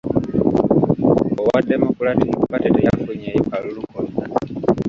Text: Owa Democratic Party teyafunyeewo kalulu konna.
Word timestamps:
Owa 1.41 1.59
Democratic 1.71 2.29
Party 2.47 2.69
teyafunyeewo 2.75 3.41
kalulu 3.51 3.81
konna. 3.91 4.17